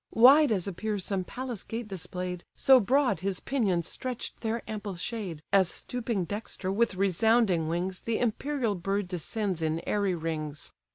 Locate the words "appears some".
0.67-1.23